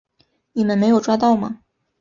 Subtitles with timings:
[0.53, 1.61] 你们没有抓到吗？